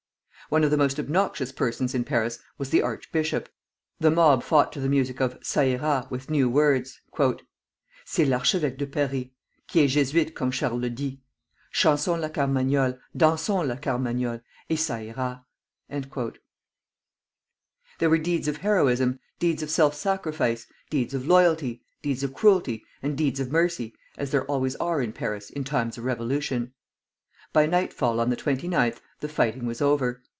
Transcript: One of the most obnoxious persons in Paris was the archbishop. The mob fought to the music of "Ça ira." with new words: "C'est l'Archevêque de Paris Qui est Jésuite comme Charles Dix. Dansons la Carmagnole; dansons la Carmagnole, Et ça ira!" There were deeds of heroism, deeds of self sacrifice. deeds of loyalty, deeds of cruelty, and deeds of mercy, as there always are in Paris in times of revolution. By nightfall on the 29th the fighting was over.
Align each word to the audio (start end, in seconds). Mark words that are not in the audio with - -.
One 0.49 0.65
of 0.65 0.71
the 0.71 0.75
most 0.75 0.99
obnoxious 0.99 1.53
persons 1.53 1.95
in 1.95 2.03
Paris 2.03 2.37
was 2.57 2.71
the 2.71 2.81
archbishop. 2.81 3.47
The 4.01 4.11
mob 4.11 4.43
fought 4.43 4.73
to 4.73 4.81
the 4.81 4.89
music 4.89 5.21
of 5.21 5.39
"Ça 5.39 5.61
ira." 5.75 6.05
with 6.09 6.29
new 6.29 6.49
words: 6.49 6.99
"C'est 8.03 8.25
l'Archevêque 8.25 8.75
de 8.75 8.85
Paris 8.85 9.29
Qui 9.71 9.83
est 9.85 9.95
Jésuite 9.95 10.33
comme 10.35 10.51
Charles 10.51 10.89
Dix. 10.89 11.19
Dansons 11.73 12.19
la 12.19 12.27
Carmagnole; 12.27 12.99
dansons 13.15 13.65
la 13.65 13.77
Carmagnole, 13.77 14.41
Et 14.69 14.75
ça 14.75 14.99
ira!" 15.01 15.45
There 17.99 18.09
were 18.09 18.17
deeds 18.17 18.49
of 18.49 18.57
heroism, 18.57 19.19
deeds 19.39 19.63
of 19.63 19.69
self 19.69 19.95
sacrifice. 19.95 20.67
deeds 20.89 21.13
of 21.13 21.25
loyalty, 21.25 21.81
deeds 22.01 22.23
of 22.23 22.33
cruelty, 22.33 22.83
and 23.01 23.17
deeds 23.17 23.39
of 23.39 23.53
mercy, 23.53 23.95
as 24.17 24.31
there 24.31 24.43
always 24.47 24.75
are 24.77 25.01
in 25.01 25.13
Paris 25.13 25.49
in 25.49 25.63
times 25.63 25.97
of 25.97 26.03
revolution. 26.03 26.73
By 27.53 27.67
nightfall 27.67 28.19
on 28.19 28.29
the 28.29 28.35
29th 28.35 28.97
the 29.21 29.29
fighting 29.29 29.65
was 29.65 29.81
over. 29.81 30.21